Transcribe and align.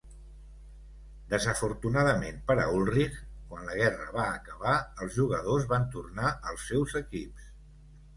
Desafortunadament 1.33 2.39
per 2.47 2.55
a 2.61 2.63
Ullrich, 2.77 3.19
quan 3.51 3.67
la 3.67 3.75
guerra 3.81 4.07
va 4.15 4.25
acabar, 4.39 4.73
els 5.05 5.19
jugadors 5.19 5.69
van 5.75 5.85
tornar 5.97 6.33
als 6.53 6.65
seus 6.71 6.97
equips. 7.03 7.47